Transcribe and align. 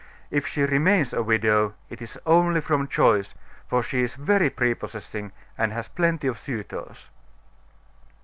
If 0.31 0.47
she 0.47 0.63
remains 0.63 1.13
a 1.13 1.21
widow, 1.21 1.75
it 1.91 2.01
is 2.01 2.17
only 2.25 2.59
from 2.59 2.87
choice, 2.87 3.35
for 3.67 3.83
she 3.83 4.01
is 4.01 4.15
very 4.15 4.49
prepossessing 4.49 5.31
and 5.59 5.71
has 5.73 5.89
plenty 5.89 6.25
of 6.25 6.39
suitors." 6.39 7.11